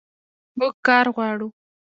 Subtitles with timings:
[0.57, 1.47] موږ کار غواړو